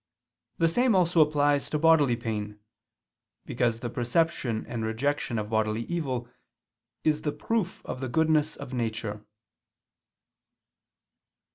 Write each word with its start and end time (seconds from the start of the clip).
The 0.57 0.67
same 0.67 0.95
also 0.95 1.21
applies 1.21 1.69
to 1.69 1.77
bodily 1.77 2.15
pain: 2.15 2.57
because 3.45 3.81
the 3.81 3.89
perception 3.91 4.65
and 4.67 4.83
rejection 4.83 5.37
of 5.37 5.51
bodily 5.51 5.83
evil 5.83 6.27
is 7.03 7.21
the 7.21 7.31
proof 7.31 7.85
of 7.85 7.99
the 7.99 8.09
goodness 8.09 8.55
of 8.55 8.73
nature. 8.73 9.23